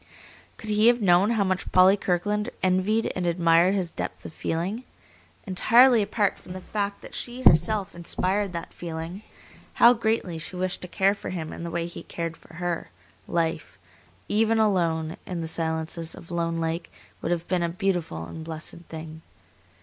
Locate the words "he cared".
11.85-12.35